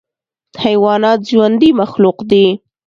[0.63, 2.45] حیوانات ژوندی مخلوق دی.